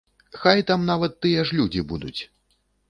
[0.45, 2.17] Хай там нават тыя ж людзі будуць.